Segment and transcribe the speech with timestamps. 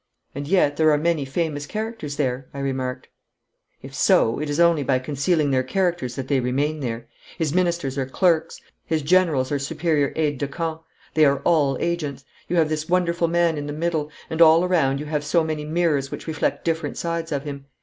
[0.33, 3.07] 'And yet there are many famous characters there,' I remarked.
[3.83, 7.05] 'If so, it is only by concealing their characters that they remain there.
[7.37, 10.81] His ministers are clerks, his generals are superior aides de camp.
[11.13, 12.25] They are all agents.
[12.47, 15.65] You have this wonderful man in the middle, and all around you have so many
[15.65, 17.65] mirrors which reflect different sides of him.